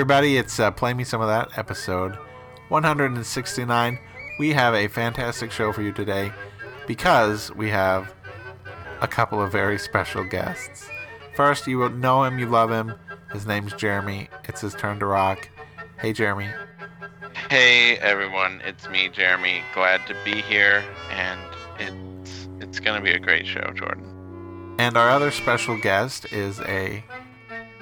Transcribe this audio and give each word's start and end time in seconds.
Everybody, 0.00 0.38
it's 0.38 0.58
uh, 0.58 0.70
Play 0.70 0.94
Me 0.94 1.04
Some 1.04 1.20
of 1.20 1.28
That, 1.28 1.58
episode 1.58 2.16
169. 2.70 3.98
We 4.38 4.48
have 4.54 4.74
a 4.74 4.88
fantastic 4.88 5.52
show 5.52 5.74
for 5.74 5.82
you 5.82 5.92
today 5.92 6.32
because 6.86 7.54
we 7.54 7.68
have 7.68 8.14
a 9.02 9.06
couple 9.06 9.42
of 9.42 9.52
very 9.52 9.78
special 9.78 10.24
guests. 10.24 10.88
First, 11.36 11.66
you 11.66 11.76
will 11.76 11.90
know 11.90 12.24
him, 12.24 12.38
you 12.38 12.46
love 12.46 12.70
him. 12.70 12.94
His 13.30 13.46
name's 13.46 13.74
Jeremy. 13.74 14.30
It's 14.48 14.62
his 14.62 14.74
turn 14.74 15.00
to 15.00 15.06
rock. 15.06 15.50
Hey, 15.98 16.14
Jeremy. 16.14 16.48
Hey 17.50 17.98
everyone, 17.98 18.62
it's 18.64 18.88
me, 18.88 19.10
Jeremy. 19.10 19.60
Glad 19.74 20.06
to 20.06 20.16
be 20.24 20.40
here, 20.40 20.82
and 21.10 21.40
it's 21.78 22.48
it's 22.60 22.80
gonna 22.80 23.02
be 23.02 23.12
a 23.12 23.18
great 23.18 23.46
show, 23.46 23.70
Jordan. 23.74 24.76
And 24.78 24.96
our 24.96 25.10
other 25.10 25.30
special 25.30 25.78
guest 25.78 26.32
is 26.32 26.58
a 26.60 27.04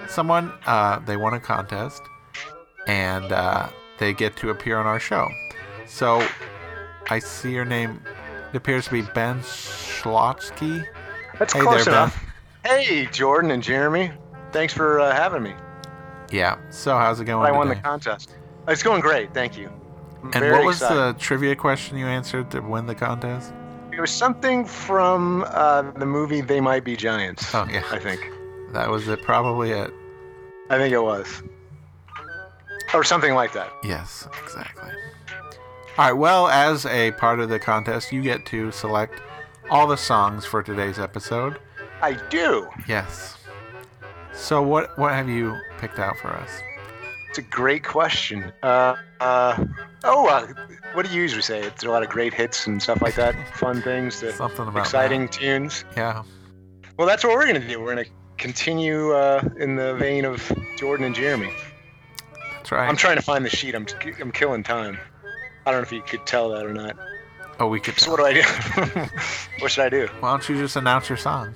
someone 0.08 0.52
uh, 0.66 0.98
they 1.00 1.16
won 1.16 1.34
a 1.34 1.40
contest, 1.40 2.02
and 2.86 3.30
uh, 3.32 3.68
they 3.98 4.12
get 4.12 4.36
to 4.38 4.50
appear 4.50 4.78
on 4.78 4.86
our 4.86 5.00
show. 5.00 5.28
So 5.86 6.26
I 7.10 7.18
see 7.18 7.52
your 7.52 7.64
name. 7.64 8.02
It 8.52 8.56
appears 8.56 8.86
to 8.86 8.90
be 8.90 9.02
Ben 9.02 9.40
Schlotsky. 9.40 10.84
That's 11.38 11.52
Hey 11.52 11.60
close 11.60 11.84
there, 11.84 11.94
enough. 11.94 12.24
Hey, 12.64 13.06
Jordan 13.06 13.50
and 13.50 13.62
Jeremy. 13.62 14.10
Thanks 14.52 14.72
for 14.72 15.00
uh, 15.00 15.14
having 15.14 15.42
me. 15.42 15.54
Yeah. 16.30 16.58
So 16.70 16.96
how's 16.96 17.20
it 17.20 17.24
going 17.24 17.46
I 17.46 17.56
won 17.56 17.68
the 17.68 17.76
contest. 17.76 18.34
It's 18.66 18.82
going 18.82 19.00
great. 19.00 19.32
Thank 19.32 19.56
you. 19.56 19.70
I'm 20.22 20.42
and 20.42 20.52
what 20.52 20.64
was 20.64 20.76
excited. 20.76 21.16
the 21.16 21.18
trivia 21.18 21.54
question 21.54 21.96
you 21.96 22.06
answered 22.06 22.50
to 22.50 22.60
win 22.60 22.86
the 22.86 22.94
contest? 22.94 23.52
It 23.92 24.00
was 24.00 24.10
something 24.10 24.64
from 24.64 25.44
uh, 25.48 25.90
the 25.92 26.06
movie 26.06 26.40
They 26.40 26.60
Might 26.60 26.84
Be 26.84 26.96
Giants. 26.96 27.54
Oh 27.54 27.66
yeah, 27.70 27.82
I 27.90 27.98
think. 27.98 28.30
That 28.72 28.90
was 28.90 29.08
it. 29.08 29.22
Probably 29.22 29.70
it. 29.70 29.92
I 30.70 30.78
think 30.78 30.92
it 30.92 31.00
was. 31.00 31.42
Or 32.94 33.04
something 33.04 33.34
like 33.34 33.52
that. 33.52 33.70
Yes, 33.84 34.26
exactly. 34.42 34.90
All 35.98 36.06
right. 36.06 36.12
Well, 36.12 36.48
as 36.48 36.86
a 36.86 37.12
part 37.12 37.40
of 37.40 37.48
the 37.48 37.58
contest, 37.58 38.12
you 38.12 38.22
get 38.22 38.46
to 38.46 38.70
select 38.70 39.20
all 39.70 39.86
the 39.86 39.96
songs 39.96 40.46
for 40.46 40.62
today's 40.62 40.98
episode. 40.98 41.58
I 42.00 42.14
do. 42.30 42.68
Yes. 42.86 43.36
So 44.32 44.62
what 44.62 44.96
what 44.98 45.12
have 45.12 45.28
you 45.28 45.58
picked 45.78 45.98
out 45.98 46.16
for 46.18 46.28
us? 46.28 46.62
It's 47.28 47.38
a 47.38 47.42
great 47.42 47.84
question. 47.84 48.52
Uh, 48.62 48.94
uh, 49.20 49.64
oh, 50.04 50.28
uh, 50.28 50.46
what 50.94 51.04
do 51.04 51.12
you 51.12 51.20
usually 51.20 51.42
say? 51.42 51.60
It's 51.60 51.84
a 51.84 51.90
lot 51.90 52.02
of 52.02 52.08
great 52.08 52.32
hits 52.32 52.66
and 52.66 52.82
stuff 52.82 53.02
like 53.02 53.16
that. 53.16 53.34
Fun 53.56 53.82
things, 53.82 54.20
to, 54.20 54.32
Something 54.32 54.68
about 54.68 54.80
exciting 54.80 55.28
tunes. 55.28 55.84
Yeah. 55.96 56.22
Well, 56.96 57.06
that's 57.06 57.24
what 57.24 57.34
we're 57.34 57.46
going 57.46 57.60
to 57.60 57.68
do. 57.68 57.80
We're 57.80 57.94
going 57.94 58.06
to 58.06 58.10
continue 58.38 59.12
uh, 59.12 59.42
in 59.58 59.76
the 59.76 59.94
vein 59.94 60.24
of 60.24 60.50
Jordan 60.76 61.06
and 61.06 61.14
Jeremy. 61.14 61.50
That's 62.54 62.72
right. 62.72 62.88
I'm 62.88 62.96
trying 62.96 63.16
to 63.16 63.22
find 63.22 63.44
the 63.44 63.50
sheet. 63.50 63.74
I'm, 63.74 63.86
I'm 64.20 64.32
killing 64.32 64.62
time. 64.62 64.98
I 65.66 65.70
don't 65.70 65.80
know 65.80 65.82
if 65.86 65.92
you 65.92 66.02
could 66.02 66.24
tell 66.26 66.48
that 66.50 66.64
or 66.64 66.72
not. 66.72 66.96
oh, 67.60 67.68
we 67.68 67.80
could. 67.80 67.98
So 67.98 68.10
what 68.10 68.18
do 68.18 68.24
I 68.26 68.32
do? 68.34 68.42
what 69.60 69.70
should 69.70 69.84
I 69.84 69.88
do? 69.88 70.06
Why 70.20 70.30
don't 70.30 70.48
you 70.48 70.56
just 70.56 70.76
announce 70.76 71.08
your 71.08 71.18
song? 71.18 71.54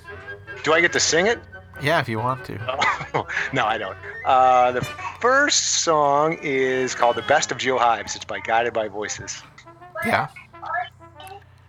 Do 0.65 0.73
I 0.75 0.81
get 0.81 0.93
to 0.93 1.01
sing 1.01 1.27
it? 1.27 1.39
Yeah, 1.81 2.01
if 2.01 2.09
you 2.09 2.19
want 2.19 2.45
to. 2.45 2.59
Oh, 3.15 3.27
no, 3.53 3.65
I 3.65 3.79
don't. 3.79 3.97
Uh, 4.27 4.73
the 4.73 4.83
first 5.21 5.83
song 5.83 6.39
is 6.43 6.95
called 6.95 7.17
"The 7.17 7.23
Best 7.23 7.51
of 7.51 7.59
Jill 7.59 7.79
Hives." 7.79 8.15
It's 8.15 8.25
by 8.27 8.39
Guided 8.41 8.73
by 8.75 8.89
Voices. 8.89 9.43
Yeah. 10.07 10.29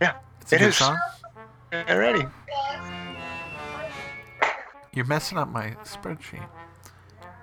Yeah, 0.02 0.14
It's 0.42 0.52
a 0.52 0.56
it 0.56 0.60
good 0.60 0.68
is. 0.70 0.76
song. 0.76 0.98
Alrighty. 1.72 2.30
You're 4.94 5.06
messing 5.06 5.38
up 5.38 5.50
my 5.50 5.72
spreadsheet. 5.84 6.46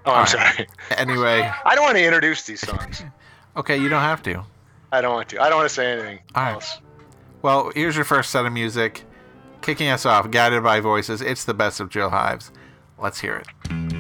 Oh, 0.06 0.12
I'm 0.12 0.27
sorry. 0.27 0.66
Anyway, 0.97 1.50
I 1.65 1.75
don't 1.75 1.84
want 1.84 1.97
to 1.97 2.05
introduce 2.05 2.44
these 2.44 2.61
songs. 2.61 3.03
okay, 3.56 3.77
you 3.77 3.88
don't 3.88 4.03
have 4.03 4.22
to. 4.25 4.44
I 4.93 5.00
don't 5.00 5.12
want 5.15 5.28
to. 5.31 5.41
I 5.41 5.49
don't 5.49 5.59
want 5.59 5.69
to 5.69 5.75
say 5.75 5.93
anything 5.93 6.21
All 6.34 6.43
right. 6.43 6.53
else. 6.55 6.78
Well, 7.43 7.71
here's 7.75 7.97
your 7.97 8.05
first 8.05 8.31
set 8.31 8.47
of 8.47 8.53
music. 8.53 9.05
Kicking 9.62 9.89
us 9.89 10.06
off, 10.06 10.31
Guided 10.31 10.62
by 10.62 10.81
Voices. 10.81 11.21
It's 11.21 11.44
the 11.44 11.55
best 11.55 11.81
of 11.81 11.91
Jill 11.91 12.10
Hives. 12.10 12.50
Let's 12.99 13.21
hear 13.21 13.37
it. 13.37 14.00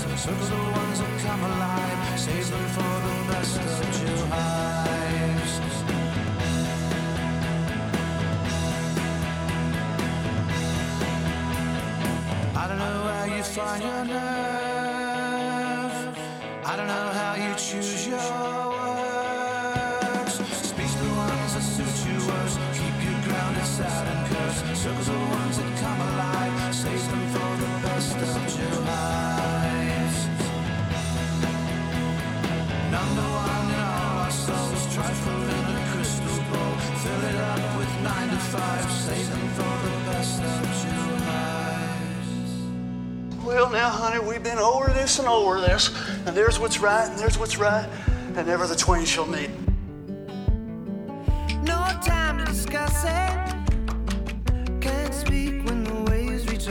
Circle 0.00 0.46
the 0.46 0.56
ones 0.56 0.98
that 0.98 1.20
come 1.20 1.44
alive. 1.44 2.18
Save 2.18 2.50
them 2.50 2.66
for 2.74 3.00
the 3.06 3.14
best 3.30 3.56
of 3.60 3.64
your. 4.00 4.24
I 12.56 12.64
don't 12.66 12.78
know 12.78 12.98
where 13.04 13.26
you 13.36 13.42
find 13.42 13.82
your 13.82 14.04
nerve. 14.06 15.38
I 16.64 16.76
don't 16.76 16.86
know 16.86 17.08
how 17.20 17.34
you 17.34 17.54
choose 17.56 18.06
your 18.06 18.18
words. 18.72 20.34
Speak 20.66 20.92
the 20.98 21.08
ones 21.14 21.52
that 21.54 21.62
suit 21.74 21.96
you 22.08 22.16
worst. 22.26 22.58
Keep 22.72 22.96
you 23.04 23.14
grounded, 23.28 23.66
sad 23.66 24.06
and 24.08 24.30
Trifle 35.00 35.32
in 35.32 35.48
a 35.48 35.88
crystal 35.94 36.36
bowl. 36.52 36.76
Fill 37.00 37.24
it 37.24 37.34
up 37.36 37.78
with 37.78 38.02
nine 38.02 38.28
to 38.28 38.36
five. 38.36 38.90
Save 38.90 39.30
them 39.30 39.48
for 39.54 39.62
the 39.62 39.92
best 40.12 40.42
of 40.42 40.84
your 40.84 41.08
lives. 41.24 42.52
Well, 43.42 43.70
now, 43.70 43.88
honey, 43.88 44.20
we've 44.22 44.42
been 44.42 44.58
over 44.58 44.92
this 44.92 45.18
and 45.18 45.26
over 45.26 45.58
this, 45.58 45.88
and 46.26 46.36
there's 46.36 46.58
what's 46.58 46.80
right, 46.80 47.08
and 47.08 47.18
there's 47.18 47.38
what's 47.38 47.56
right, 47.56 47.88
and 48.36 48.46
never 48.46 48.66
the 48.66 48.76
twain 48.76 49.06
shall 49.06 49.24
meet. 49.24 49.48
No 51.62 51.98
time 52.04 52.36
to 52.36 52.44
discuss 52.44 53.02
it. 53.04 53.32
Can't 54.82 55.14
speak 55.14 55.64
when 55.64 55.82
the 55.82 56.10
waves 56.10 56.46
reach 56.46 56.68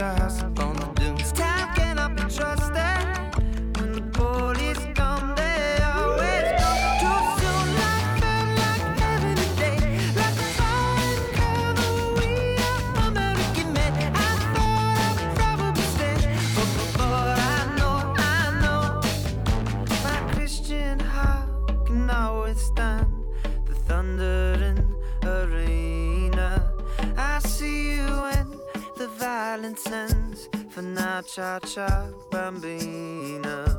Fana 30.79 31.21
cha 31.27 31.59
cha 31.59 32.07
bambina. 32.31 33.78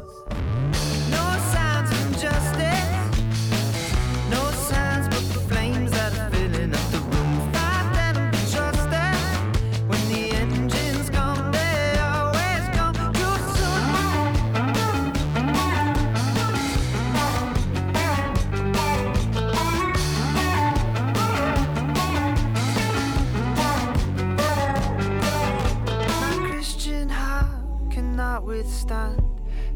stop 28.90 29.22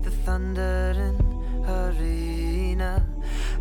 the 0.03 0.11
thunder 0.11 0.93
in 1.09 1.17
arena. 1.69 2.93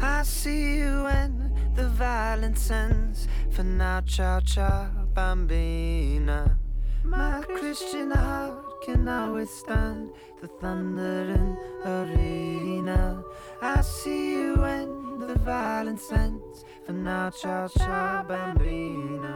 I 0.02 0.24
see 0.24 0.78
you 0.78 1.04
when 1.04 1.54
the 1.76 1.90
violence 1.90 2.72
ends. 2.72 3.28
For 3.52 3.62
now, 3.62 4.02
ciao, 4.02 4.40
ciao, 4.40 4.90
bambina. 5.14 6.58
My 7.04 7.44
Christian 7.44 8.10
heart 8.10 8.82
cannot 8.84 9.36
withstand 9.36 10.10
the 10.42 10.48
thunder 10.48 11.22
in 11.38 11.58
arena. 11.86 13.24
I 13.62 13.82
see 13.82 14.32
you 14.32 14.56
when 14.56 15.20
the 15.20 15.36
violence 15.36 16.12
ends. 16.12 16.66
For 16.84 16.94
now, 16.94 17.30
ciao, 17.30 17.68
ciao, 17.68 18.24
bambina. 18.24 19.36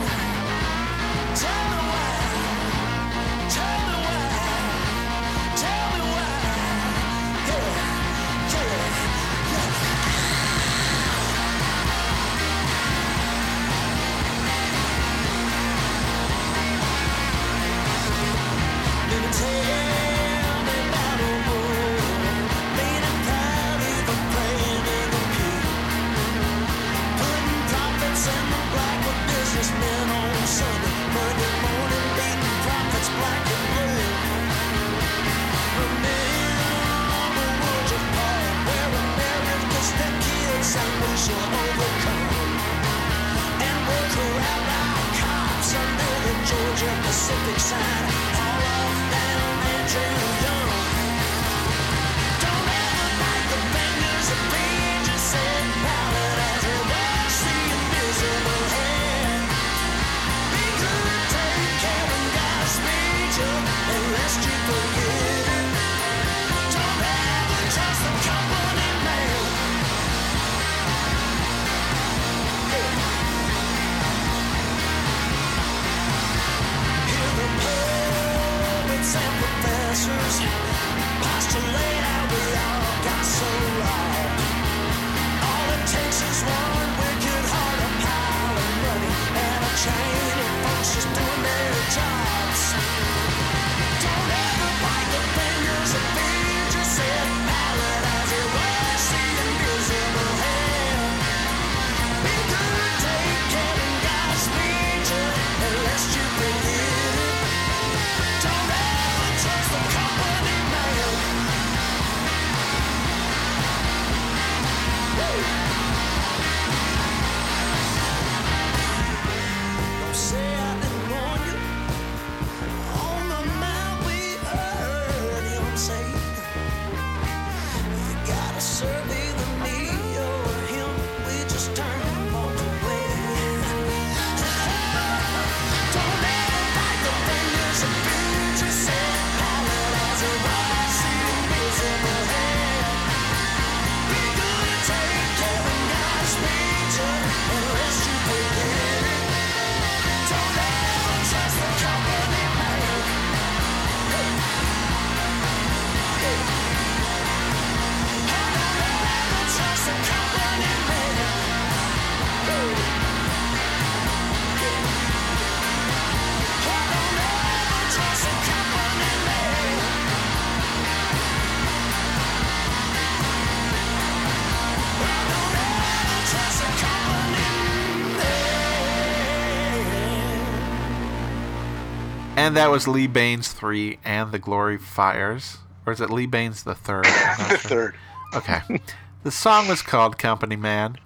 And 182.41 182.57
that 182.57 182.71
was 182.71 182.87
Lee 182.87 183.05
Baines 183.05 183.49
three 183.49 183.99
and 184.03 184.31
the 184.31 184.39
Glory 184.39 184.79
Fires, 184.79 185.59
or 185.85 185.93
is 185.93 186.01
it 186.01 186.09
Lee 186.09 186.25
Baines 186.25 186.63
the 186.63 186.73
third? 186.73 187.05
the 187.05 187.57
sure. 187.59 187.93
third. 187.93 187.95
Okay. 188.33 188.81
the 189.23 189.29
song 189.29 189.67
was 189.67 189.83
called 189.83 190.17
Company 190.17 190.55
Man, 190.55 190.97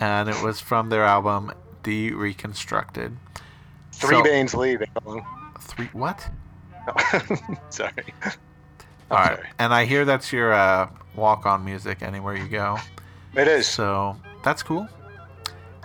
and 0.00 0.28
it 0.28 0.42
was 0.42 0.60
from 0.60 0.88
their 0.88 1.04
album 1.04 1.52
Dereconstructed. 1.84 3.16
Three 3.92 4.16
so, 4.16 4.24
Baines 4.24 4.54
Lee. 4.54 4.76
Three 5.60 5.88
what? 5.92 6.28
No. 6.88 6.94
sorry. 7.70 7.92
All 8.24 9.18
right. 9.18 9.36
Sorry. 9.36 9.48
And 9.60 9.72
I 9.72 9.84
hear 9.84 10.04
that's 10.04 10.32
your 10.32 10.52
uh, 10.52 10.88
walk 11.14 11.46
on 11.46 11.64
music 11.64 12.02
anywhere 12.02 12.36
you 12.36 12.48
go. 12.48 12.76
It 13.36 13.46
is. 13.46 13.68
So 13.68 14.16
that's 14.42 14.64
cool. 14.64 14.88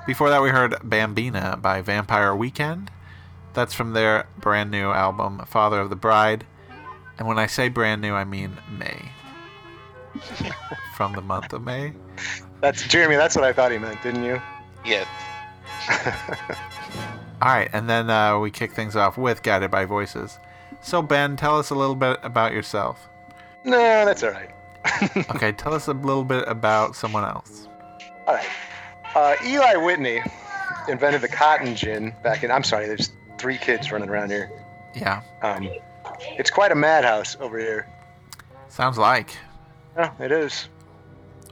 Before 0.07 0.31
that, 0.31 0.41
we 0.41 0.49
heard 0.49 0.71
Bambina 0.71 1.61
by 1.61 1.83
Vampire 1.83 2.35
Weekend. 2.35 2.89
That's 3.53 3.73
from 3.73 3.93
their 3.93 4.27
brand 4.39 4.71
new 4.71 4.91
album, 4.91 5.43
Father 5.47 5.79
of 5.79 5.89
the 5.89 5.95
Bride. 5.95 6.45
And 7.17 7.27
when 7.27 7.39
I 7.39 7.47
say 7.47 7.69
brand 7.69 8.01
new, 8.01 8.13
I 8.13 8.23
mean 8.23 8.57
May. 8.77 9.11
from 10.95 11.13
the 11.13 11.21
month 11.21 11.53
of 11.53 11.63
May. 11.63 11.93
That's 12.61 12.87
Jeremy. 12.87 13.15
That's 13.15 13.35
what 13.35 13.45
I 13.45 13.53
thought 13.53 13.71
he 13.71 13.77
meant, 13.77 14.01
didn't 14.01 14.23
you? 14.23 14.41
Yeah. 14.85 15.05
All 17.41 17.49
right, 17.49 17.69
and 17.71 17.87
then 17.87 18.09
uh, 18.09 18.39
we 18.39 18.49
kick 18.49 18.71
things 18.71 18.95
off 18.95 19.15
with 19.15 19.43
Guided 19.43 19.69
by 19.69 19.85
Voices. 19.85 20.39
So 20.81 21.03
Ben, 21.03 21.35
tell 21.35 21.59
us 21.59 21.69
a 21.69 21.75
little 21.75 21.95
bit 21.95 22.19
about 22.23 22.51
yourself. 22.51 23.07
No, 23.63 24.05
that's 24.05 24.23
all 24.23 24.31
right. 24.31 24.49
okay, 25.35 25.51
tell 25.51 25.73
us 25.73 25.87
a 25.87 25.93
little 25.93 26.23
bit 26.23 26.45
about 26.47 26.95
someone 26.95 27.23
else. 27.23 27.67
All 28.25 28.33
right, 28.33 28.47
uh, 29.13 29.35
Eli 29.45 29.75
Whitney 29.75 30.21
invented 30.87 31.21
the 31.21 31.27
cotton 31.27 31.75
gin 31.75 32.15
back 32.23 32.43
in. 32.43 32.49
I'm 32.49 32.63
sorry, 32.63 32.87
there's 32.87 33.11
three 33.37 33.57
kids 33.57 33.91
running 33.91 34.09
around 34.09 34.29
here. 34.31 34.51
Yeah, 34.95 35.21
Um, 35.41 35.69
it's 36.37 36.49
quite 36.49 36.71
a 36.71 36.75
madhouse 36.75 37.37
over 37.39 37.57
here. 37.59 37.87
sounds 38.69 38.97
like. 38.97 39.35
Yeah, 39.95 40.11
it 40.19 40.31
is. 40.31 40.69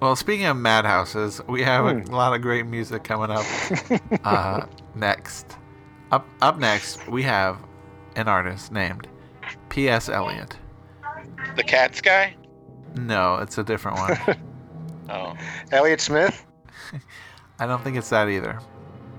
Well, 0.02 0.16
speaking 0.16 0.46
of 0.46 0.58
madhouses, 0.58 1.42
we 1.48 1.64
have 1.64 1.86
a 1.86 2.12
lot 2.16 2.34
of 2.36 2.42
great 2.42 2.66
music 2.66 3.04
coming 3.04 3.32
up 3.32 3.46
uh, 4.24 4.66
next. 4.96 5.58
Up 6.12 6.28
up 6.42 6.58
next, 6.60 7.08
we 7.08 7.24
have 7.24 7.58
an 8.16 8.28
artist 8.28 8.72
named 8.72 9.08
P.S. 9.70 10.10
Eliot. 10.10 10.58
The 11.56 11.64
Cats 11.64 12.02
guy? 12.02 12.36
No, 12.96 13.36
it's 13.38 13.58
a 13.58 13.64
different 13.64 13.98
one. 13.98 14.38
Oh. 15.08 15.36
Elliott 15.72 16.02
Smith, 16.02 16.44
I 17.60 17.68
don't 17.68 17.84
think 17.84 17.96
it's 17.96 18.10
that 18.10 18.28
either. 18.28 18.60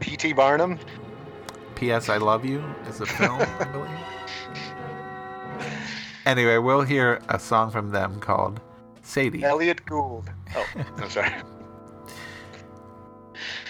P.T. 0.00 0.32
Barnum, 0.32 0.80
P.S. 1.76 2.08
I 2.08 2.16
Love 2.16 2.44
You 2.44 2.64
is 2.88 3.00
a 3.00 3.06
film, 3.06 3.40
I 3.40 3.64
believe. 3.72 3.90
Anyway, 6.24 6.58
we'll 6.58 6.82
hear 6.82 7.20
a 7.28 7.38
song 7.38 7.70
from 7.70 7.90
them 7.90 8.18
called 8.18 8.60
Sadie. 9.02 9.44
All 9.44 9.52
Elliott 9.52 9.84
Gould. 9.86 10.28
Oh, 10.56 10.66
I'm 10.96 11.10
sorry. 11.10 11.30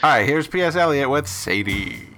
right, 0.03 0.27
here's 0.27 0.47
P.S. 0.47 0.77
Eliot 0.77 1.11
with. 1.11 1.27
Sadie, 1.27 2.09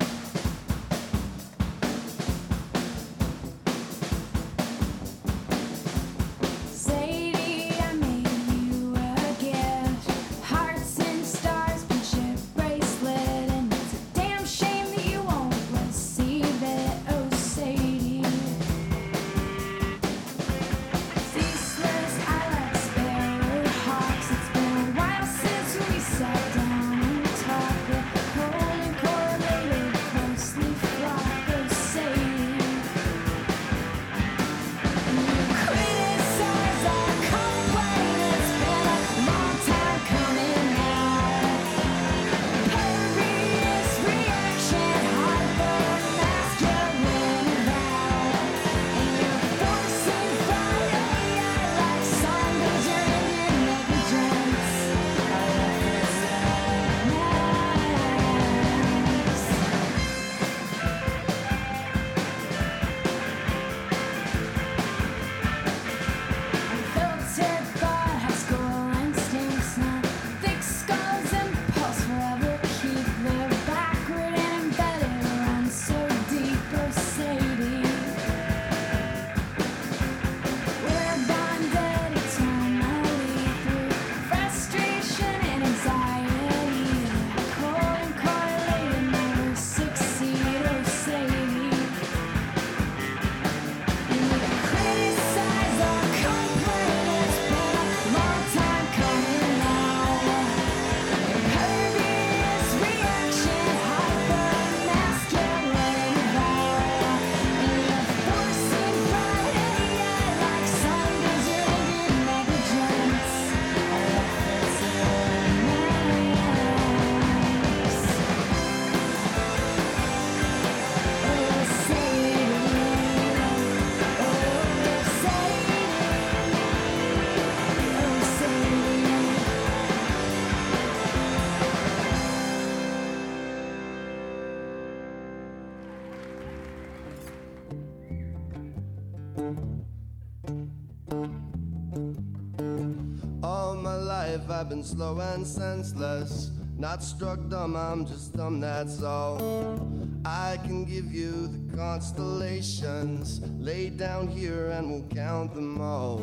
Been 144.69 144.85
slow 144.85 145.19
and 145.19 145.47
senseless. 145.47 146.51
Not 146.77 147.03
struck 147.03 147.49
dumb, 147.49 147.75
I'm 147.75 148.05
just 148.05 148.37
dumb, 148.37 148.61
that's 148.61 149.03
all. 149.03 149.81
I 150.27 150.59
can 150.63 150.85
give 150.85 151.11
you 151.11 151.47
the 151.47 151.75
constellations. 151.75 153.41
Lay 153.59 153.89
down 153.89 154.29
here 154.29 154.69
and 154.69 154.91
we'll 154.91 155.09
count 155.09 155.55
them 155.55 155.81
all. 155.81 156.19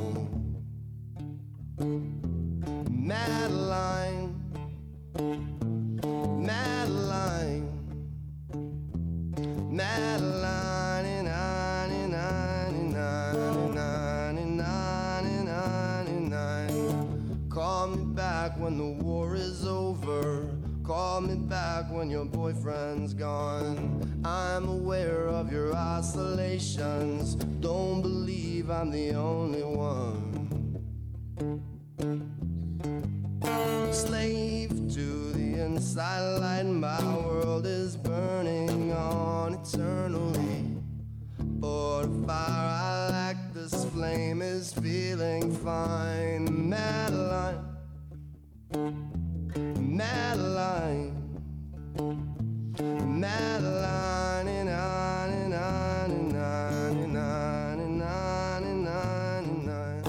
Call 21.15 21.21
me 21.21 21.35
back 21.35 21.89
when 21.89 22.09
your 22.09 22.25
boyfriend's 22.25 23.13
gone. 23.13 24.21
I'm 24.25 24.67
aware 24.67 25.29
of 25.29 25.49
your 25.49 25.73
oscillations. 25.73 27.35
Don't 27.35 28.01
believe 28.01 28.69
I'm 28.69 28.91
the 28.91 29.11
only 29.11 29.63
one. 29.63 30.75
Slave 33.93 34.71
to 34.93 35.31
the 35.31 35.63
inside 35.63 36.39
light, 36.39 36.65
my 36.65 37.01
world 37.25 37.65
is 37.65 37.95
burning 37.95 38.91
on 38.91 39.53
eternally. 39.53 40.65
But 41.39 42.07
the 42.07 42.27
fire 42.27 42.35
I 42.37 43.09
like, 43.09 43.53
this 43.53 43.85
flame 43.85 44.41
is 44.41 44.73
feeling 44.73 45.49
fine. 45.55 46.67
Madeline, 46.67 47.64
Madeline, 50.55 51.11
Madeline, 53.19 54.65
99, 54.65 56.31
99, 56.31 57.17
99, 57.97 58.85
99. 58.85 60.01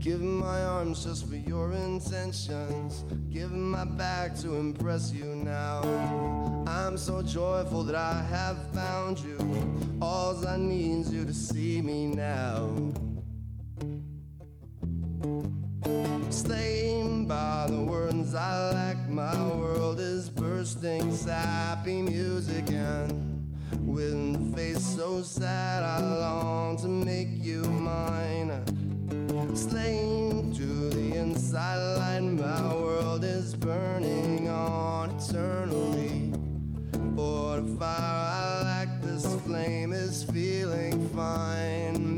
Give 0.00 0.20
my 0.20 0.64
arms 0.64 1.04
just 1.04 1.28
for 1.28 1.36
your 1.36 1.70
intentions. 1.70 3.04
Give 3.30 3.52
my 3.52 3.84
back 3.84 4.34
to 4.38 4.56
impress 4.56 5.12
you 5.12 5.36
now. 5.36 5.82
I'm 6.66 6.98
so 6.98 7.22
joyful 7.22 7.84
that 7.84 7.94
I 7.94 8.24
have 8.28 8.58
found 8.72 9.20
you. 9.20 9.38
All 10.02 10.44
I 10.46 10.56
need 10.56 11.02
is 11.02 11.12
you 11.12 11.24
to 11.24 11.32
see 11.32 11.80
me 11.80 12.08
now. 12.08 12.68
Slain 16.30 17.26
by 17.26 17.66
the 17.68 17.80
words 17.80 18.34
I 18.34 18.70
lack, 18.72 19.08
my 19.08 19.36
world 19.54 20.00
is 20.00 20.28
bursting, 20.28 21.14
sappy 21.14 22.02
music 22.02 22.70
and 22.70 23.34
with 23.86 24.14
a 24.14 24.56
face 24.56 24.84
so 24.84 25.22
sad, 25.22 25.82
I 25.82 26.00
long 26.00 26.76
to 26.78 26.88
make 26.88 27.28
you 27.30 27.62
mine. 27.62 28.50
Slain 29.54 30.52
to 30.54 30.90
the 30.90 31.16
inside 31.16 31.78
light, 31.98 32.20
my 32.22 32.74
world 32.74 33.24
is 33.24 33.54
burning 33.54 34.48
on 34.48 35.10
eternally. 35.10 36.32
For 37.14 37.60
the 37.60 37.76
fire 37.78 37.88
I 37.90 38.62
lack, 38.64 39.02
this 39.02 39.26
flame 39.42 39.92
is 39.92 40.24
feeling 40.24 41.08
fine. 41.10 42.13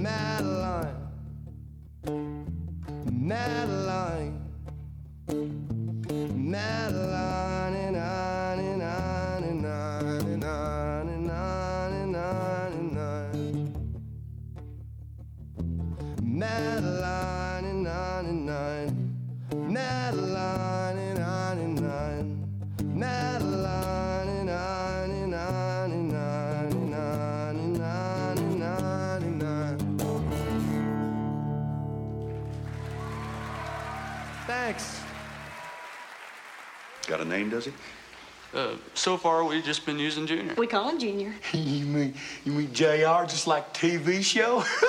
Far, 39.26 39.42
we've 39.42 39.64
just 39.64 39.84
been 39.84 39.98
using 39.98 40.24
Junior. 40.24 40.54
We 40.56 40.68
call 40.68 40.88
him 40.88 41.00
Junior. 41.00 41.34
you 41.52 41.84
mean 41.84 42.14
you 42.44 42.52
mean 42.52 42.72
JR 42.72 43.26
just 43.26 43.48
like 43.48 43.74
TV 43.74 44.22
show? 44.22 44.62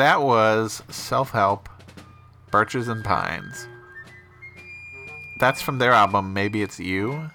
that 0.00 0.22
was 0.22 0.82
Self 0.88 1.30
Help, 1.30 1.68
Birches 2.50 2.88
and 2.88 3.04
Pines. 3.04 3.68
That's 5.38 5.60
from 5.60 5.78
their 5.78 5.92
album 5.92 6.32
Maybe 6.32 6.62
It's 6.62 6.78
You. 6.78 7.30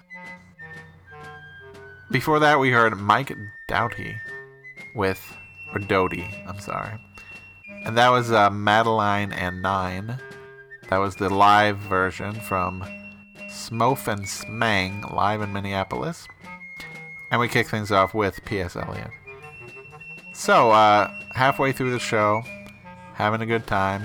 Before 2.10 2.38
that, 2.38 2.58
we 2.58 2.70
heard 2.70 2.96
Mike 2.96 3.32
Doughty 3.68 4.16
with, 4.94 5.36
or 5.72 5.80
Doty, 5.80 6.26
I'm 6.46 6.58
sorry. 6.60 6.98
And 7.84 7.96
that 7.96 8.10
was 8.10 8.32
uh, 8.32 8.50
Madeline 8.50 9.32
and 9.32 9.62
Nine. 9.62 10.18
That 10.88 10.98
was 10.98 11.16
the 11.16 11.28
live 11.28 11.78
version 11.78 12.34
from 12.34 12.84
Smofe 13.48 14.08
and 14.08 14.24
Smang 14.24 15.12
live 15.12 15.40
in 15.40 15.52
Minneapolis. 15.52 16.26
And 17.30 17.40
we 17.40 17.48
kick 17.48 17.68
things 17.68 17.92
off 17.92 18.14
with 18.14 18.44
P.S. 18.44 18.76
Eliot. 18.76 19.10
So, 20.32 20.70
uh, 20.70 21.10
halfway 21.32 21.72
through 21.72 21.90
the 21.90 21.98
show, 21.98 22.42
having 23.16 23.40
a 23.40 23.46
good 23.46 23.66
time. 23.66 24.02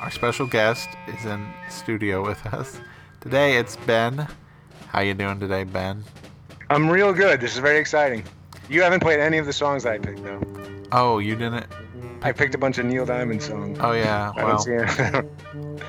Our 0.00 0.10
special 0.10 0.46
guest 0.46 0.88
is 1.08 1.24
in 1.24 1.46
studio 1.70 2.24
with 2.24 2.44
us. 2.46 2.78
Today 3.20 3.56
it's 3.56 3.76
Ben 3.76 4.28
How 4.88 5.00
you 5.00 5.14
doing 5.14 5.40
today, 5.40 5.64
Ben? 5.64 6.04
I'm 6.68 6.88
real 6.88 7.12
good. 7.14 7.40
This 7.40 7.54
is 7.54 7.58
very 7.58 7.78
exciting. 7.78 8.22
You 8.68 8.82
haven't 8.82 9.00
played 9.00 9.18
any 9.18 9.38
of 9.38 9.46
the 9.46 9.52
songs 9.52 9.86
I 9.86 9.98
picked, 9.98 10.22
though. 10.22 10.42
Oh, 10.92 11.18
you 11.18 11.36
didn't? 11.36 11.66
I 12.22 12.32
picked 12.32 12.54
a 12.54 12.58
bunch 12.58 12.76
of 12.78 12.84
Neil 12.84 13.06
Diamond 13.06 13.42
songs. 13.42 13.78
Oh 13.80 13.92
yeah. 13.92 14.32
I 14.36 14.44
Well, 14.44 15.24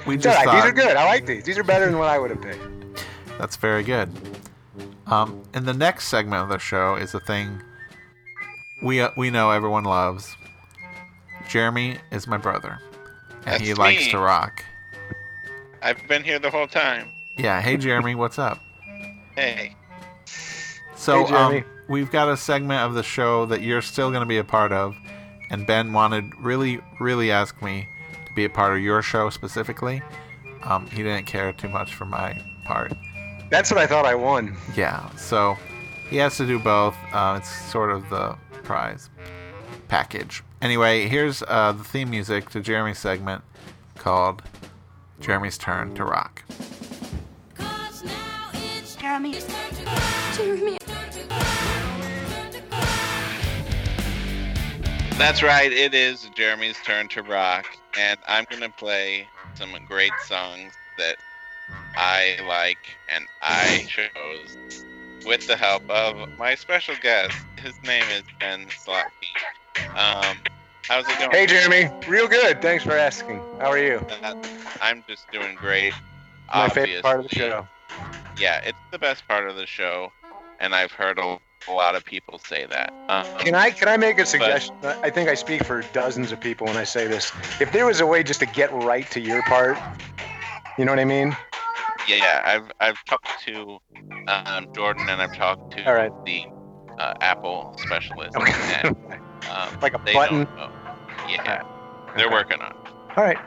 we 0.07 0.17
just 0.17 0.37
right. 0.37 0.55
These 0.55 0.71
are 0.71 0.73
good. 0.73 0.95
I 0.95 1.05
like 1.05 1.25
these. 1.25 1.43
These 1.43 1.57
are 1.57 1.63
better 1.63 1.85
than 1.85 1.97
what 1.97 2.07
I 2.07 2.17
would 2.17 2.31
have 2.31 2.41
picked. 2.41 3.05
that's 3.37 3.57
very 3.57 3.83
good. 3.83 4.09
Um, 5.07 5.43
and 5.53 5.65
the 5.65 5.73
next 5.73 6.07
segment 6.07 6.43
of 6.43 6.49
the 6.49 6.57
show 6.57 6.95
is 6.95 7.13
a 7.13 7.19
thing 7.19 7.61
we 8.81 9.01
uh, 9.01 9.09
we 9.17 9.29
know 9.29 9.51
everyone 9.51 9.83
loves. 9.83 10.35
Jeremy 11.49 11.97
is 12.12 12.27
my 12.27 12.38
brother, 12.38 12.79
and 13.45 13.62
he 13.62 13.69
That's 13.69 13.79
likes 13.79 14.05
me. 14.05 14.12
to 14.12 14.19
rock. 14.19 14.63
I've 15.81 16.08
been 16.08 16.23
here 16.23 16.39
the 16.39 16.49
whole 16.49 16.67
time. 16.67 17.10
Yeah. 17.38 17.62
Hey, 17.62 17.77
Jeremy, 17.77 18.15
what's 18.15 18.39
up? 18.39 18.60
Hey. 19.36 19.75
So 20.95 21.25
Hey, 21.25 21.60
um, 21.60 21.65
we've 21.88 22.10
got 22.12 22.29
a 22.29 22.38
segment 22.38 22.79
of 22.81 22.93
the 22.93 23.03
show 23.03 23.45
that 23.47 23.62
you're 23.62 23.81
still 23.81 24.10
going 24.10 24.21
to 24.21 24.25
be 24.27 24.38
a 24.38 24.43
part 24.43 24.71
of, 24.71 24.95
and 25.51 25.67
Ben 25.67 25.93
wanted 25.93 26.34
really, 26.39 26.79
really 26.99 27.31
ask 27.31 27.62
me 27.62 27.88
to 28.27 28.34
be 28.34 28.45
a 28.45 28.49
part 28.49 28.73
of 28.75 28.81
your 28.81 29.01
show 29.01 29.29
specifically. 29.29 30.01
Um, 30.63 30.88
he 30.88 31.03
didn't 31.03 31.25
care 31.27 31.51
too 31.53 31.69
much 31.69 31.93
for 31.93 32.05
my 32.05 32.41
part. 32.63 32.93
That's 33.51 33.69
what 33.69 33.79
I 33.79 33.86
thought 33.86 34.05
I 34.05 34.15
won. 34.15 34.58
Yeah, 34.75 35.08
so 35.15 35.55
he 36.10 36.17
has 36.17 36.38
to 36.38 36.47
do 36.47 36.58
both. 36.58 36.95
Uh, 37.13 37.36
it's 37.39 37.49
sort 37.71 37.91
of 37.91 38.10
the 38.10 38.36
prize 38.63 39.10
package. 39.88 40.41
Anyway, 40.61 41.07
here's 41.07 41.43
uh, 41.47 41.73
the 41.73 41.83
theme 41.83 42.09
music 42.09 42.49
to 42.49 42.61
Jeremy's 42.61 42.97
segment 42.97 43.43
called 43.95 44.41
Jeremy's 45.19 45.57
Turn 45.57 45.93
to 45.95 46.03
Rock. 46.03 46.43
Jeremy. 48.99 49.35
Jeremy. 50.35 50.77
That's 55.17 55.41
right. 55.41 55.71
It 55.71 55.93
is 55.93 56.29
Jeremy's 56.35 56.75
turn 56.83 57.07
to 57.09 57.21
rock, 57.21 57.65
and 57.97 58.19
I'm 58.27 58.45
gonna 58.49 58.67
play 58.69 59.27
some 59.53 59.71
great 59.87 60.11
songs 60.25 60.73
that 60.97 61.15
I 61.95 62.37
like 62.47 62.79
and 63.07 63.25
I 63.41 63.85
chose 63.87 64.85
with 65.25 65.47
the 65.47 65.55
help 65.55 65.89
of 65.89 66.29
my 66.37 66.55
special 66.55 66.95
guest. 67.01 67.37
His 67.57 67.73
name 67.83 68.03
is 68.11 68.23
Ben 68.39 68.65
Slotky. 68.65 69.31
Um, 69.95 70.38
how's 70.88 71.07
it 71.07 71.17
going? 71.19 71.31
Hey, 71.31 71.45
Jeremy. 71.45 71.89
Real 72.07 72.27
good. 72.27 72.61
Thanks 72.61 72.83
for 72.83 72.93
asking. 72.93 73.39
How 73.59 73.71
are 73.71 73.77
you? 73.77 74.05
Uh, 74.23 74.35
I'm 74.81 75.03
just 75.07 75.29
doing 75.31 75.55
great. 75.55 75.93
My 76.53 76.69
favorite 76.69 77.01
part 77.01 77.19
of 77.19 77.27
the 77.29 77.35
show. 77.35 77.67
Yeah, 78.38 78.61
it's 78.63 78.77
the 78.91 78.99
best 78.99 79.27
part 79.27 79.47
of 79.49 79.55
the 79.55 79.65
show, 79.65 80.11
and 80.59 80.75
I've 80.75 80.91
heard 80.91 81.17
a, 81.17 81.38
a 81.67 81.71
lot 81.71 81.95
of 81.95 82.03
people 82.03 82.39
say 82.39 82.65
that. 82.65 82.93
Um, 83.09 83.25
Can 83.39 83.55
I 83.55 83.71
can 83.71 83.88
I 83.88 83.97
make 83.97 84.19
a 84.19 84.25
suggestion? 84.25 84.75
I 84.83 85.09
think 85.09 85.29
I 85.29 85.35
speak 85.35 85.63
for 85.63 85.81
dozens 85.93 86.31
of 86.31 86.39
people 86.39 86.67
when 86.67 86.77
I 86.77 86.83
say 86.83 87.07
this. 87.07 87.31
If 87.59 87.71
there 87.71 87.85
was 87.85 88.01
a 88.01 88.05
way 88.05 88.23
just 88.23 88.41
to 88.41 88.45
get 88.45 88.71
right 88.73 89.09
to 89.11 89.19
your 89.21 89.41
part, 89.43 89.77
you 90.77 90.85
know 90.85 90.91
what 90.91 90.99
I 90.99 91.05
mean? 91.05 91.35
Yeah, 92.07 92.41
I've 92.45 92.71
I've 92.79 93.03
talked 93.05 93.29
to 93.45 93.79
um, 94.27 94.67
Jordan 94.75 95.07
and 95.09 95.21
I've 95.21 95.35
talked 95.35 95.71
to 95.77 95.88
All 95.88 95.95
right. 95.95 96.11
the 96.25 96.43
uh, 96.99 97.13
Apple 97.21 97.73
specialist. 97.77 98.35
Okay. 98.38 98.53
And, 98.83 98.95
um, 99.51 99.79
Like 99.81 99.93
a 99.93 99.99
button? 99.99 100.47
Yeah, 101.29 101.63
they're 102.15 102.31
working 102.31 102.60
on. 102.62 102.71
it. 102.71 102.77
All 103.17 103.23
right. 103.23 103.38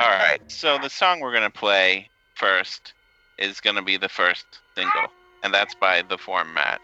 All 0.00 0.10
right, 0.10 0.40
so 0.48 0.78
the 0.78 0.88
song 0.90 1.20
we're 1.20 1.32
gonna 1.32 1.50
play 1.50 2.08
first 2.34 2.94
is 3.38 3.60
gonna 3.60 3.82
be 3.82 3.96
the 3.96 4.08
first 4.08 4.44
single, 4.74 5.06
and 5.42 5.52
that's 5.54 5.74
by 5.74 6.02
The 6.02 6.18
Format, 6.18 6.80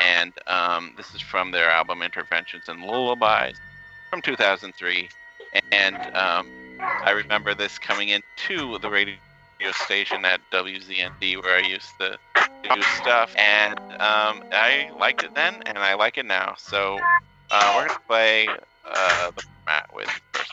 and 0.00 0.32
um, 0.46 0.94
this 0.96 1.14
is 1.14 1.20
from 1.20 1.50
their 1.50 1.68
album 1.70 2.02
Interventions 2.02 2.64
and 2.68 2.82
Lullabies 2.82 3.56
from 4.10 4.22
2003, 4.22 5.08
and 5.72 5.96
um, 6.16 6.46
I 6.80 7.10
remember 7.10 7.54
this 7.54 7.78
coming 7.78 8.08
into 8.10 8.78
the 8.78 8.88
radio 8.90 9.14
station 9.72 10.24
at 10.24 10.40
WZND 10.52 11.42
where 11.42 11.56
I 11.56 11.66
used 11.66 11.90
to 12.00 12.18
do 12.62 12.82
stuff, 13.00 13.34
and 13.36 13.78
um, 13.78 14.42
I 14.52 14.90
liked 14.98 15.24
it 15.24 15.34
then, 15.34 15.62
and 15.66 15.78
I 15.78 15.94
like 15.94 16.18
it 16.18 16.26
now. 16.26 16.54
So 16.58 16.98
uh, 17.50 17.72
we're 17.76 17.88
gonna 17.88 18.00
play 18.06 18.48
uh, 18.84 19.30
the 19.30 19.42
format 19.42 19.94
with 19.94 20.08
first. 20.32 20.52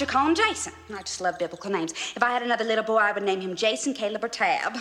You 0.00 0.06
call 0.06 0.28
him 0.28 0.34
Jason? 0.34 0.72
I 0.94 1.02
just 1.02 1.20
love 1.20 1.38
biblical 1.38 1.70
names. 1.70 1.92
If 2.14 2.22
I 2.22 2.30
had 2.30 2.42
another 2.42 2.64
little 2.64 2.84
boy, 2.84 2.98
I 2.98 3.12
would 3.12 3.22
name 3.22 3.40
him 3.40 3.56
Jason, 3.56 3.94
Caleb, 3.94 4.24
or 4.24 4.28
Tab. 4.28 4.78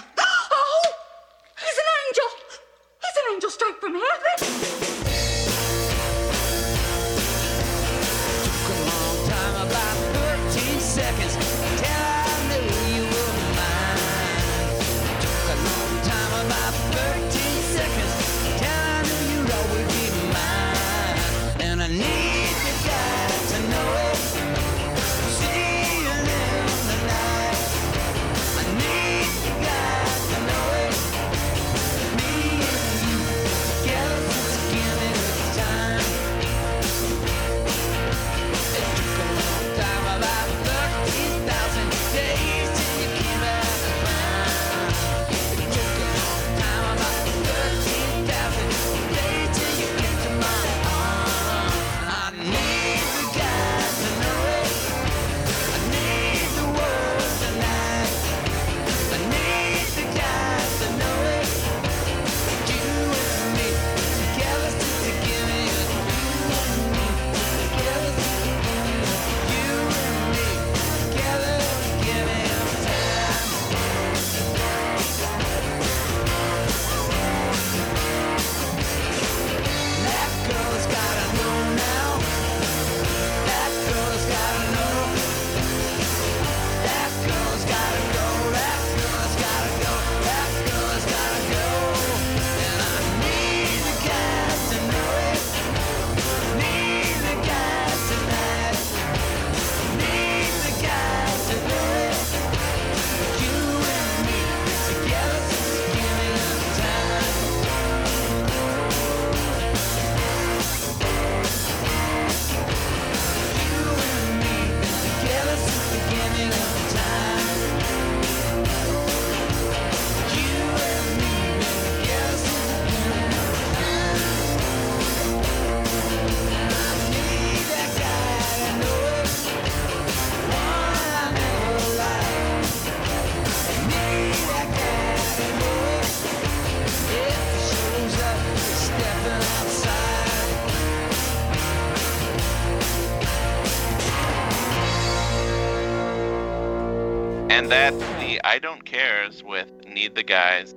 Cares 148.97 149.43
with 149.43 149.69
Need 149.85 150.15
the 150.15 150.23
Guys 150.23 150.73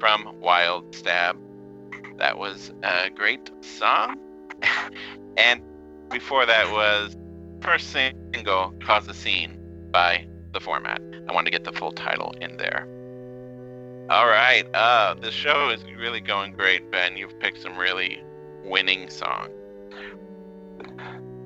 from 0.00 0.40
Wild 0.40 0.92
Stab. 0.92 1.36
That 2.16 2.36
was 2.36 2.72
a 2.82 3.10
great 3.10 3.48
song. 3.60 4.18
and 5.36 5.62
before 6.08 6.46
that 6.46 6.72
was 6.72 7.16
first 7.60 7.92
single, 7.92 8.74
Cause 8.84 9.06
a 9.06 9.14
Scene 9.14 9.56
by 9.92 10.26
The 10.52 10.58
Format. 10.58 11.00
I 11.28 11.32
wanted 11.32 11.44
to 11.44 11.50
get 11.52 11.62
the 11.62 11.70
full 11.72 11.92
title 11.92 12.34
in 12.40 12.56
there. 12.56 12.88
All 14.10 14.26
right. 14.26 14.66
Uh, 14.74 15.14
the 15.14 15.30
show 15.30 15.68
is 15.68 15.84
really 15.96 16.20
going 16.20 16.54
great, 16.54 16.90
Ben. 16.90 17.16
You've 17.16 17.38
picked 17.38 17.62
some 17.62 17.78
really 17.78 18.20
winning 18.64 19.08
songs. 19.08 19.50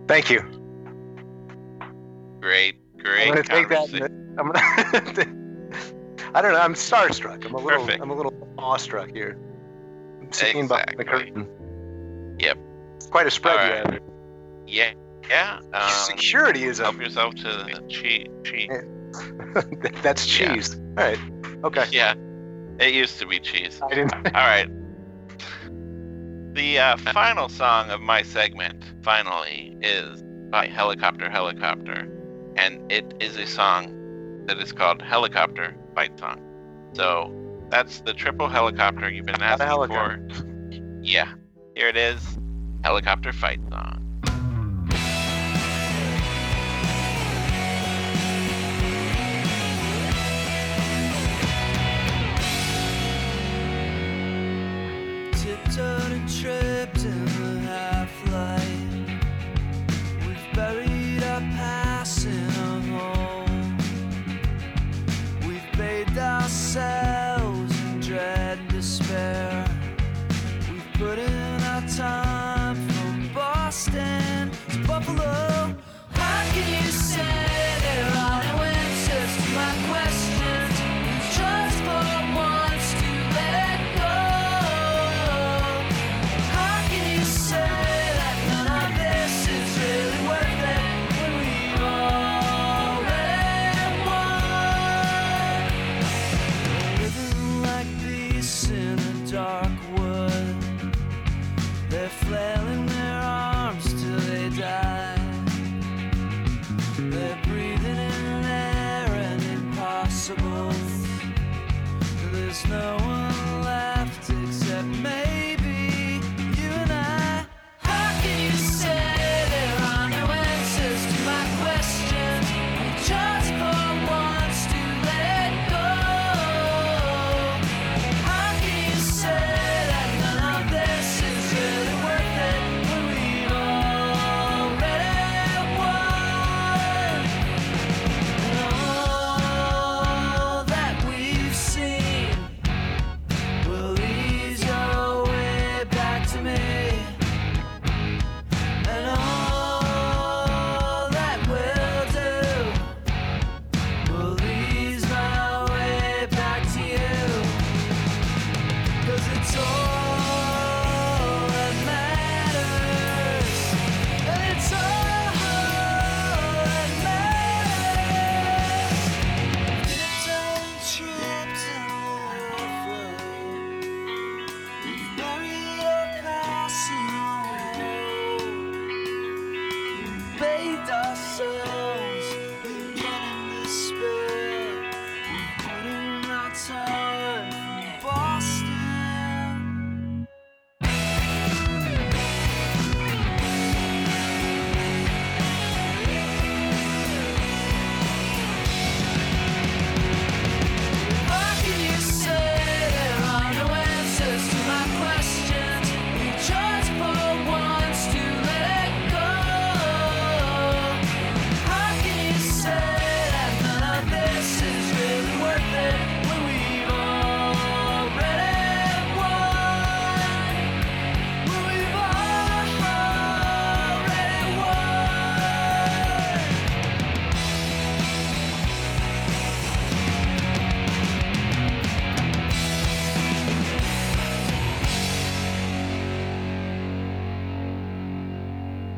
Thank 0.08 0.30
you. 0.30 0.40
Great, 2.40 2.76
great 2.96 3.28
I'm 3.28 3.42
gonna 3.42 3.42
take 3.42 3.68
that. 3.68 4.10
I'm 4.38 4.52
gonna. 4.52 5.40
I 6.34 6.42
don't 6.42 6.52
know. 6.52 6.60
I'm 6.60 6.74
starstruck. 6.74 7.44
I'm 7.46 7.54
a 7.54 7.58
little. 7.58 7.80
Perfect. 7.80 8.02
I'm 8.02 8.10
a 8.10 8.14
little 8.14 8.34
awestruck 8.58 9.10
here. 9.10 9.38
I'm 10.20 10.32
seeing 10.32 10.66
behind 10.66 10.96
the 10.98 11.04
curtain. 11.04 11.46
Yep. 12.40 12.58
Quite 13.10 13.26
a 13.28 13.30
spread 13.30 13.56
right. 13.56 13.92
have. 13.92 14.00
Yeah, 14.66 14.92
yeah. 15.28 15.60
Um, 15.72 15.90
Security 15.90 16.64
is 16.64 16.78
help 16.78 16.96
up. 16.96 17.00
yourself 17.00 17.34
to 17.36 17.42
the 17.42 17.84
cheese. 17.88 18.26
cheese. 18.42 18.68
That's 20.02 20.26
cheese. 20.26 20.74
All 20.74 21.04
right. 21.04 21.18
Okay. 21.62 21.86
Yeah, 21.92 22.14
it 22.80 22.92
used 22.92 23.20
to 23.20 23.26
be 23.26 23.38
cheese. 23.38 23.80
I 23.82 23.94
didn't. 23.94 24.12
All 24.26 24.32
right. 24.32 24.68
The 26.54 26.78
uh, 26.78 26.96
final 26.96 27.48
song 27.48 27.90
of 27.90 28.00
my 28.00 28.22
segment, 28.22 28.84
finally, 29.02 29.76
is 29.82 30.22
by 30.50 30.66
Helicopter 30.66 31.30
Helicopter, 31.30 32.08
and 32.56 32.90
it 32.90 33.14
is 33.20 33.36
a 33.36 33.46
song 33.46 34.44
that 34.46 34.58
is 34.58 34.72
called 34.72 35.00
Helicopter 35.00 35.76
Fight 35.94 36.18
Song. 36.18 36.40
So 36.92 37.32
that's 37.70 38.00
the 38.00 38.12
triple 38.12 38.48
helicopter 38.48 39.10
you've 39.10 39.26
been 39.26 39.42
asking 39.42 39.88
for. 39.88 40.28
Yeah, 41.02 41.32
here 41.74 41.88
it 41.88 41.96
is, 41.96 42.38
Helicopter 42.82 43.32
Fight 43.32 43.60
Song. 43.70 44.03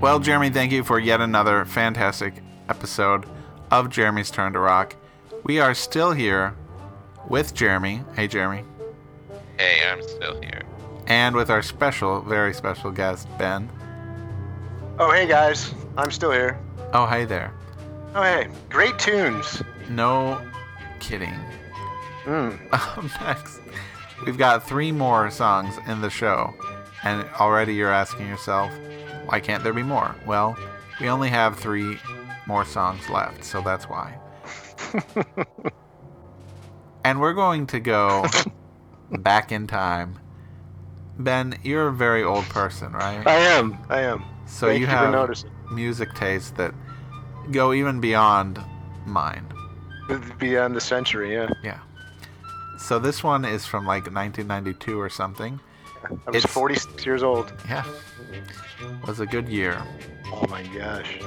Well, 0.06 0.20
Jeremy, 0.20 0.50
thank 0.50 0.70
you 0.70 0.84
for 0.84 1.00
yet 1.00 1.20
another 1.20 1.64
fantastic 1.64 2.34
episode 2.68 3.26
of 3.72 3.90
Jeremy's 3.90 4.30
Turn 4.30 4.52
to 4.52 4.60
Rock. 4.60 4.94
We 5.42 5.58
are 5.58 5.74
still 5.74 6.12
here 6.12 6.54
with 7.28 7.54
Jeremy. 7.54 8.04
Hey, 8.14 8.28
Jeremy. 8.28 8.62
Hey, 9.58 9.80
I'm 9.84 10.00
still 10.04 10.40
here. 10.40 10.62
And 11.08 11.34
with 11.34 11.50
our 11.50 11.60
special, 11.60 12.20
very 12.20 12.54
special 12.54 12.92
guest, 12.92 13.26
Ben. 13.36 13.68
Oh, 15.00 15.10
hey 15.10 15.26
guys, 15.26 15.74
I'm 15.96 16.12
still 16.12 16.30
here. 16.30 16.56
Oh, 16.92 17.06
hey 17.06 17.24
there. 17.24 17.52
Oh, 18.14 18.22
hey, 18.22 18.46
great 18.68 19.00
tunes. 19.00 19.60
No 19.88 20.40
kidding. 21.00 21.34
Mm. 22.26 22.56
Up 22.70 23.02
next, 23.22 23.58
we've 24.24 24.38
got 24.38 24.68
three 24.68 24.92
more 24.92 25.32
songs 25.32 25.74
in 25.88 26.00
the 26.00 26.10
show, 26.10 26.54
and 27.02 27.28
already 27.40 27.74
you're 27.74 27.90
asking 27.90 28.28
yourself, 28.28 28.70
why 29.26 29.40
can't 29.40 29.62
there 29.62 29.72
be 29.72 29.82
more? 29.82 30.14
Well, 30.26 30.56
we 31.00 31.08
only 31.08 31.28
have 31.28 31.58
three 31.58 31.98
more 32.46 32.64
songs 32.64 33.08
left, 33.10 33.44
so 33.44 33.60
that's 33.60 33.84
why. 33.86 34.18
and 37.04 37.20
we're 37.20 37.34
going 37.34 37.66
to 37.68 37.80
go 37.80 38.24
back 39.10 39.52
in 39.52 39.66
time. 39.66 40.18
Ben, 41.18 41.58
you're 41.62 41.88
a 41.88 41.92
very 41.92 42.22
old 42.22 42.44
person, 42.44 42.92
right? 42.92 43.26
I 43.26 43.36
am. 43.36 43.78
I 43.88 44.00
am. 44.02 44.24
So 44.46 44.66
Thank 44.66 44.80
you 44.80 44.86
you 44.86 44.90
have 44.90 45.44
music 45.72 46.14
tastes 46.14 46.50
that 46.52 46.72
go 47.50 47.72
even 47.72 48.00
beyond 48.00 48.60
mine. 49.06 49.46
Beyond 50.38 50.76
the 50.76 50.80
century, 50.80 51.32
yeah. 51.32 51.48
Yeah. 51.64 51.80
So 52.78 52.98
this 52.98 53.24
one 53.24 53.44
is 53.44 53.66
from 53.66 53.86
like 53.86 54.04
1992 54.12 55.00
or 55.00 55.08
something. 55.08 55.58
I 56.26 56.30
was 56.30 56.44
46 56.44 57.04
years 57.04 57.22
old. 57.22 57.52
Yeah. 57.68 57.84
Was 59.06 59.20
a 59.20 59.26
good 59.26 59.48
year. 59.48 59.82
Oh 60.26 60.46
my 60.48 60.62
gosh. 60.62 61.18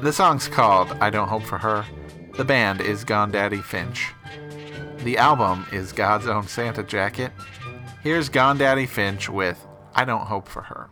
The 0.00 0.12
song's 0.12 0.48
called 0.48 0.92
I 1.00 1.10
Don't 1.10 1.28
Hope 1.28 1.42
for 1.42 1.58
Her. 1.58 1.84
The 2.36 2.44
band 2.44 2.80
is 2.80 3.04
Gone 3.04 3.30
Daddy 3.30 3.60
Finch. 3.60 4.08
The 4.98 5.18
album 5.18 5.66
is 5.72 5.92
God's 5.92 6.26
Own 6.26 6.46
Santa 6.48 6.82
Jacket. 6.82 7.32
Here's 8.02 8.28
Gone 8.28 8.58
Daddy 8.58 8.86
Finch 8.86 9.28
with 9.28 9.66
I 9.94 10.04
Don't 10.04 10.26
Hope 10.26 10.48
for 10.48 10.62
Her. 10.62 10.88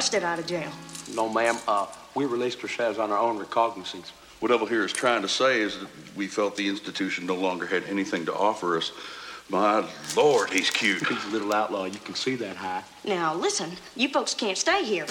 Busted 0.00 0.24
out 0.24 0.38
of 0.38 0.46
jail. 0.46 0.72
No, 1.14 1.28
ma'am. 1.28 1.58
Uh, 1.68 1.84
we 2.14 2.24
released 2.24 2.62
ourselves 2.62 2.98
on 2.98 3.10
our 3.10 3.18
own 3.18 3.38
recognizance. 3.38 4.12
What 4.38 4.48
Devil 4.48 4.66
here 4.66 4.82
is 4.82 4.94
trying 4.94 5.20
to 5.20 5.28
say 5.28 5.60
is 5.60 5.78
that 5.78 5.88
we 6.16 6.26
felt 6.26 6.56
the 6.56 6.66
institution 6.66 7.26
no 7.26 7.34
longer 7.34 7.66
had 7.66 7.84
anything 7.84 8.24
to 8.24 8.34
offer 8.34 8.78
us. 8.78 8.92
My 9.50 9.86
lord, 10.16 10.48
he's 10.48 10.70
cute. 10.70 11.06
He's 11.06 11.24
a 11.26 11.28
little 11.28 11.52
outlaw. 11.52 11.84
You 11.84 11.98
can 11.98 12.14
see 12.14 12.34
that 12.36 12.56
high. 12.56 12.82
Now, 13.04 13.34
listen, 13.34 13.72
you 13.94 14.08
folks 14.08 14.32
can't 14.32 14.56
stay 14.56 14.84
here. 14.84 15.04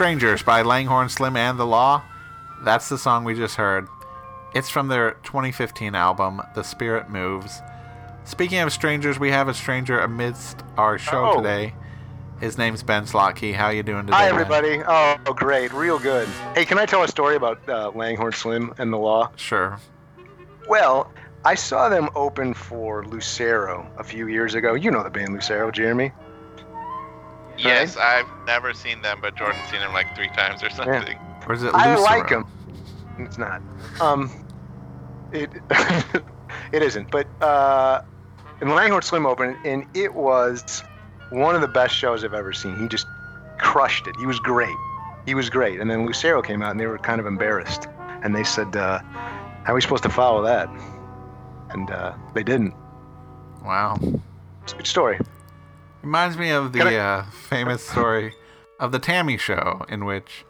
Strangers 0.00 0.42
by 0.42 0.60
Langhorne 0.60 1.08
Slim 1.08 1.36
and 1.38 1.58
The 1.58 1.64
Law. 1.64 2.02
That's 2.62 2.90
the 2.90 2.98
song 2.98 3.24
we 3.24 3.32
just 3.34 3.54
heard. 3.54 3.88
It's 4.54 4.68
from 4.68 4.88
their 4.88 5.12
2015 5.22 5.94
album, 5.94 6.42
The 6.54 6.62
Spirit 6.62 7.08
Moves. 7.08 7.62
Speaking 8.24 8.58
of 8.58 8.74
strangers, 8.74 9.18
we 9.18 9.30
have 9.30 9.48
a 9.48 9.54
stranger 9.54 9.98
amidst 10.00 10.62
our 10.76 10.98
show 10.98 11.30
Oh. 11.30 11.36
today. 11.38 11.72
His 12.42 12.58
name's 12.58 12.82
Ben 12.82 13.04
Slotky. 13.04 13.54
How 13.54 13.70
you 13.70 13.82
doing 13.82 14.04
today? 14.04 14.18
Hi, 14.18 14.24
Ben? 14.30 14.34
everybody. 14.38 14.82
Oh, 14.86 15.16
great. 15.32 15.72
Real 15.72 15.98
good. 15.98 16.28
Hey, 16.54 16.66
can 16.66 16.78
I 16.78 16.84
tell 16.84 17.02
a 17.02 17.08
story 17.08 17.36
about 17.36 17.66
uh, 17.66 17.90
Langhorne 17.94 18.32
Slim 18.34 18.74
and 18.76 18.92
the 18.92 18.98
Law? 18.98 19.30
Sure. 19.36 19.78
Well, 20.68 21.10
I 21.46 21.54
saw 21.54 21.88
them 21.88 22.10
open 22.14 22.52
for 22.52 23.02
Lucero 23.06 23.90
a 23.96 24.04
few 24.04 24.26
years 24.28 24.54
ago. 24.56 24.74
You 24.74 24.90
know 24.90 25.02
the 25.02 25.08
band 25.08 25.32
Lucero, 25.32 25.70
Jeremy. 25.70 26.12
Yes, 27.58 27.96
I've 27.96 28.26
never 28.46 28.72
seen 28.74 29.02
them, 29.02 29.18
but 29.20 29.36
Jordan's 29.36 29.68
seen 29.70 29.80
them 29.80 29.92
like 29.92 30.14
three 30.14 30.28
times 30.28 30.62
or 30.62 30.70
something. 30.70 31.18
Or 31.46 31.54
is 31.54 31.62
it 31.62 31.74
I 31.74 31.94
Lucero? 31.94 32.02
like 32.02 32.28
them. 32.28 32.46
It's 33.18 33.38
not. 33.38 33.62
Um, 34.00 34.30
it 35.32 35.50
it 36.72 36.82
isn't. 36.82 37.10
But 37.10 37.26
uh, 37.42 38.02
and 38.60 38.70
Langhorne 38.70 39.02
Slim 39.02 39.26
opened, 39.26 39.56
and 39.64 39.86
it 39.94 40.14
was 40.14 40.82
one 41.30 41.54
of 41.54 41.60
the 41.60 41.68
best 41.68 41.94
shows 41.94 42.24
I've 42.24 42.34
ever 42.34 42.52
seen. 42.52 42.76
He 42.78 42.88
just 42.88 43.06
crushed 43.58 44.06
it. 44.06 44.14
He 44.18 44.26
was 44.26 44.38
great. 44.38 44.76
He 45.24 45.34
was 45.34 45.50
great. 45.50 45.80
And 45.80 45.90
then 45.90 46.06
Lucero 46.06 46.42
came 46.42 46.62
out, 46.62 46.72
and 46.72 46.80
they 46.80 46.86
were 46.86 46.98
kind 46.98 47.20
of 47.20 47.26
embarrassed, 47.26 47.88
and 48.22 48.34
they 48.34 48.44
said, 48.44 48.76
uh, 48.76 48.98
"How 49.64 49.72
are 49.72 49.74
we 49.74 49.80
supposed 49.80 50.02
to 50.04 50.10
follow 50.10 50.42
that?" 50.42 50.68
And 51.70 51.90
uh, 51.90 52.14
they 52.34 52.42
didn't. 52.42 52.74
Wow. 53.64 53.98
It's 54.62 54.72
a 54.72 54.76
good 54.76 54.86
story. 54.86 55.18
Reminds 56.06 56.38
me 56.38 56.50
of 56.50 56.72
the 56.72 56.82
I- 56.82 56.94
uh, 56.94 57.24
famous 57.32 57.82
story 57.82 58.32
of 58.78 58.92
the 58.92 59.00
Tammy 59.00 59.36
Show, 59.36 59.84
in 59.88 60.04
which 60.04 60.44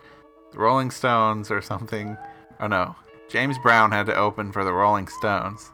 the 0.53 0.59
Rolling 0.59 0.91
Stones 0.91 1.51
or 1.51 1.63
something. 1.63 2.15
Oh 2.61 2.67
no, 2.67 2.95
James 3.31 3.57
Brown 3.61 3.91
had 3.91 4.05
to 4.05 4.15
open 4.15 4.53
for 4.53 4.65
the 4.65 4.73
Rolling 4.75 5.09
Stones. 5.09 5.71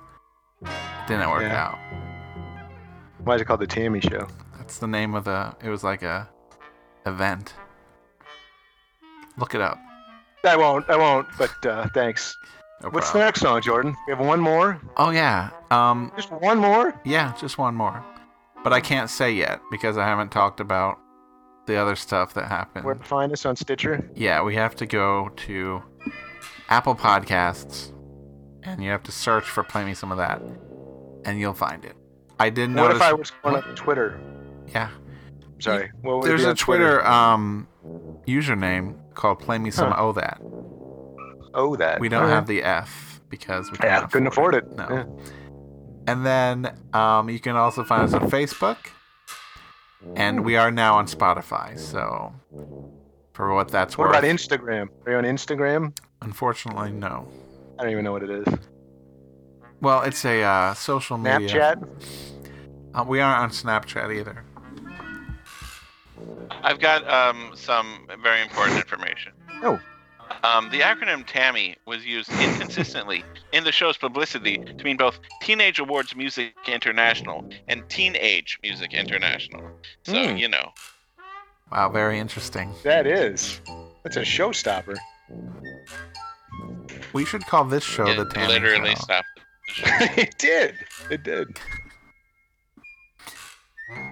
Didn't 1.08 1.28
work 1.28 1.42
Yeah. 1.42 1.64
out. 1.66 1.78
Why 3.24 3.34
is 3.34 3.40
it 3.40 3.46
called 3.46 3.58
the 3.58 3.66
Tammy 3.66 3.98
Show? 4.00 4.28
That's 4.56 4.78
the 4.78 4.86
name 4.86 5.16
of 5.16 5.24
the. 5.24 5.52
It 5.64 5.68
was 5.68 5.82
like 5.82 6.04
a 6.04 6.28
event. 7.04 7.52
Look 9.36 9.56
it 9.56 9.60
up. 9.60 9.80
I 10.44 10.56
won't. 10.56 10.88
I 10.88 10.96
won't. 10.96 11.26
But 11.36 11.66
uh, 11.66 11.88
thanks. 11.92 12.36
No 12.84 12.90
What's 12.90 13.10
the 13.10 13.18
next 13.18 13.40
song, 13.40 13.60
Jordan? 13.60 13.96
We 14.06 14.12
have 14.12 14.24
one 14.24 14.38
more. 14.38 14.80
Oh 14.96 15.10
yeah. 15.10 15.50
Um. 15.72 16.12
Just 16.14 16.30
one 16.30 16.58
more. 16.58 16.94
Yeah, 17.04 17.32
just 17.36 17.58
one 17.58 17.74
more. 17.74 18.04
But 18.64 18.72
I 18.72 18.80
can't 18.80 19.10
say 19.10 19.32
yet 19.32 19.60
because 19.70 19.98
I 19.98 20.06
haven't 20.06 20.30
talked 20.30 20.60
about 20.60 20.98
the 21.66 21.76
other 21.76 21.96
stuff 21.96 22.34
that 22.34 22.46
happened. 22.48 22.84
Where 22.84 22.94
to 22.94 23.04
find 23.04 23.32
us 23.32 23.44
on 23.46 23.56
Stitcher? 23.56 24.08
Yeah, 24.14 24.42
we 24.42 24.54
have 24.54 24.74
to 24.76 24.86
go 24.86 25.30
to 25.36 25.82
Apple 26.68 26.94
Podcasts 26.94 27.92
and 28.62 28.82
you 28.82 28.90
have 28.90 29.02
to 29.04 29.12
search 29.12 29.44
for 29.44 29.62
Play 29.64 29.84
Me 29.84 29.94
Some 29.94 30.12
of 30.12 30.18
That 30.18 30.40
and 31.24 31.38
you'll 31.38 31.54
find 31.54 31.84
it. 31.84 31.96
I 32.38 32.50
did 32.50 32.70
notice. 32.70 32.76
What 32.76 32.88
notice. 32.88 32.96
if 32.96 33.02
I 33.02 33.12
was 33.12 33.32
going 33.42 33.62
on 33.70 33.74
Twitter? 33.76 34.20
Yeah. 34.68 34.90
Sorry. 35.58 35.90
What 36.00 36.24
There's 36.24 36.44
a 36.44 36.50
on 36.50 36.56
Twitter, 36.56 37.04
um 37.06 37.68
username 38.26 38.94
called 39.14 39.38
Play 39.40 39.58
Me 39.58 39.70
Some 39.70 39.90
Huh. 39.90 39.96
Oh 39.98 40.12
That. 40.12 40.40
Oh, 41.54 41.76
that. 41.76 42.00
We 42.00 42.08
don't 42.08 42.22
Alright. 42.22 42.34
have 42.34 42.46
the 42.46 42.62
F 42.62 43.20
because 43.28 43.70
we 43.70 43.78
Yeah, 43.82 44.06
couldn't 44.06 44.28
afford 44.28 44.54
it. 44.54 44.70
No. 44.76 44.88
Yeah. 44.90 45.04
And 46.06 46.26
then 46.26 46.76
um, 46.92 47.28
you 47.30 47.38
can 47.38 47.56
also 47.56 47.84
find 47.84 48.02
us 48.02 48.12
on 48.14 48.28
Facebook. 48.30 48.76
And 50.16 50.44
we 50.44 50.56
are 50.56 50.70
now 50.72 50.96
on 50.96 51.06
Spotify. 51.06 51.78
So, 51.78 52.32
for 53.34 53.54
what 53.54 53.68
that's 53.68 53.96
What 53.96 54.08
worth. 54.08 54.18
about 54.18 54.24
Instagram? 54.28 54.88
Are 55.06 55.12
you 55.12 55.18
on 55.18 55.24
Instagram? 55.24 55.96
Unfortunately, 56.22 56.90
no. 56.90 57.28
I 57.78 57.82
don't 57.84 57.92
even 57.92 58.04
know 58.04 58.12
what 58.12 58.24
it 58.24 58.30
is. 58.30 58.46
Well, 59.80 60.02
it's 60.02 60.24
a 60.24 60.42
uh, 60.42 60.74
social 60.74 61.18
media. 61.18 61.76
Snapchat? 61.76 61.88
Uh, 62.94 63.04
we 63.06 63.20
aren't 63.20 63.40
on 63.40 63.50
Snapchat 63.50 64.14
either. 64.16 64.44
I've 66.62 66.78
got 66.78 67.08
um, 67.08 67.52
some 67.54 68.06
very 68.22 68.42
important 68.42 68.76
information. 68.78 69.32
Oh. 69.62 69.80
Um, 70.44 70.70
the 70.70 70.80
acronym 70.80 71.24
TAMI 71.26 71.76
was 71.86 72.04
used 72.04 72.28
inconsistently 72.40 73.24
in 73.52 73.62
the 73.64 73.70
show's 73.72 73.96
publicity 73.96 74.58
to 74.58 74.84
mean 74.84 74.96
both 74.96 75.20
Teenage 75.40 75.78
Awards 75.78 76.16
Music 76.16 76.52
International 76.66 77.48
and 77.68 77.88
Teenage 77.88 78.58
Music 78.62 78.92
International. 78.92 79.62
So, 80.04 80.30
Hmm. 80.30 80.36
you 80.36 80.48
know. 80.48 80.72
Wow, 81.70 81.90
very 81.90 82.18
interesting. 82.18 82.74
That 82.82 83.06
is. 83.06 83.60
That's 84.02 84.16
a 84.16 84.22
showstopper. 84.22 84.96
We 87.12 87.24
should 87.24 87.46
call 87.46 87.64
this 87.64 87.84
show 87.84 88.06
it 88.08 88.16
the 88.16 88.24
Tammy 88.24 88.48
literally 88.48 88.94
Show. 88.96 89.00
stopped. 89.02 89.28
it 90.18 90.36
did. 90.38 90.74
It 91.10 91.22
did. 91.22 91.58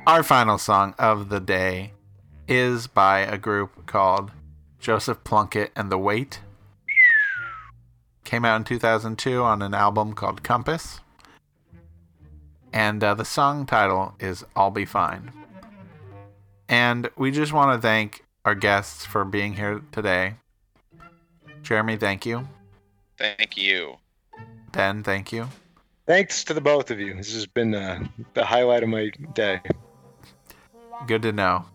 Our 0.07 0.23
final 0.23 0.59
song 0.59 0.95
of 0.99 1.29
the 1.29 1.41
day 1.41 1.93
is 2.49 2.87
by 2.87 3.21
a 3.21 3.37
group 3.37 3.87
called 3.87 4.31
Joseph 4.81 5.23
Plunkett 5.25 5.71
and 5.77 5.93
the 5.93 5.99
Weight. 5.99 6.41
Came 8.25 8.45
out 8.45 8.57
in 8.57 8.65
2002 8.65 9.43
on 9.43 9.61
an 9.63 9.75
album 9.75 10.15
called 10.15 10.43
Compass. 10.43 11.01
And 12.73 13.05
uh, 13.05 13.15
the 13.15 13.25
song 13.25 13.67
title 13.67 14.15
is 14.19 14.45
I'll 14.57 14.71
Be 14.71 14.85
Fine. 14.85 15.33
And 16.69 17.11
we 17.17 17.31
just 17.31 17.53
want 17.53 17.77
to 17.77 17.83
thank 17.83 18.25
our 18.45 18.55
guests 18.55 19.05
for 19.05 19.25
being 19.25 19.55
here 19.55 19.83
today. 19.93 20.37
Jeremy, 21.63 21.97
thank 21.97 22.25
you. 22.25 22.49
Thank 23.19 23.57
you. 23.59 23.97
Ben, 24.73 25.03
thank 25.03 25.33
you. 25.33 25.49
Thanks 26.07 26.43
to 26.45 26.55
the 26.55 26.61
both 26.61 26.91
of 26.91 26.99
you. 26.99 27.15
This 27.15 27.35
has 27.35 27.47
been 27.47 27.75
uh, 27.75 28.07
the 28.35 28.45
highlight 28.45 28.83
of 28.83 28.89
my 28.89 29.11
day. 29.35 29.61
Good 31.07 31.23
to 31.23 31.33
know. 31.33 31.67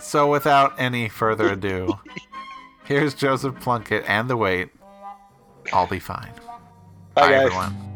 So, 0.00 0.30
without 0.30 0.74
any 0.78 1.08
further 1.08 1.52
ado, 1.52 1.98
here's 2.84 3.14
Joseph 3.14 3.58
Plunkett 3.60 4.04
and 4.06 4.30
the 4.30 4.36
Weight. 4.36 4.70
I'll 5.72 5.86
be 5.86 5.98
fine. 5.98 6.32
Bye, 7.14 7.28
Bye 7.28 7.34
everyone. 7.34 7.87